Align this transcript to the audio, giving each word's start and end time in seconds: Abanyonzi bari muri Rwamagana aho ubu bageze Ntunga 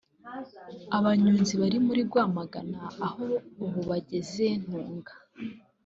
Abanyonzi 0.97 1.53
bari 1.61 1.77
muri 1.87 2.01
Rwamagana 2.09 2.81
aho 3.07 3.25
ubu 3.63 3.79
bageze 3.89 4.45
Ntunga 4.63 5.13